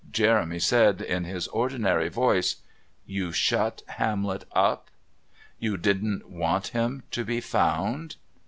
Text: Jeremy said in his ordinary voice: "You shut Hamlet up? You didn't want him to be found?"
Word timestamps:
Jeremy 0.11 0.57
said 0.57 0.99
in 0.99 1.25
his 1.25 1.47
ordinary 1.49 2.09
voice: 2.09 2.55
"You 3.05 3.31
shut 3.31 3.83
Hamlet 3.87 4.45
up? 4.51 4.89
You 5.59 5.77
didn't 5.77 6.27
want 6.27 6.69
him 6.69 7.03
to 7.11 7.23
be 7.23 7.39
found?" 7.39 8.15